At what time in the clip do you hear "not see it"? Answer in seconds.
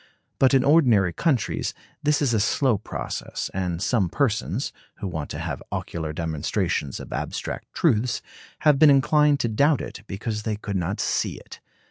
10.75-11.59